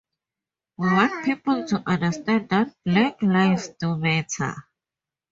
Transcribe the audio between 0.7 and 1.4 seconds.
We want